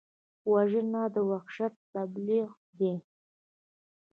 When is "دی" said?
2.79-2.93